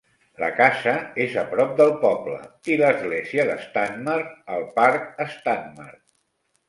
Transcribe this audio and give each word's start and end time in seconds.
La 0.43 0.47
casa 0.59 0.93
és 1.25 1.35
prop 1.51 1.75
del 1.81 1.93
poble 2.05 2.39
i 2.75 2.79
l'església 2.81 3.47
de 3.53 3.59
Stanmer, 3.67 4.19
al 4.57 4.65
parc 4.81 5.25
Stanmer. 5.37 5.91